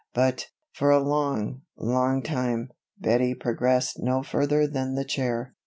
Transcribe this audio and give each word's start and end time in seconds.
But, 0.15 0.47
for 0.71 0.89
a 0.89 0.97
long, 0.99 1.61
long 1.77 2.23
time, 2.23 2.71
Bettie 2.97 3.35
progressed 3.35 3.99
no 3.99 4.23
further 4.23 4.65
than 4.65 4.95
the 4.95 5.05
chair. 5.05 5.53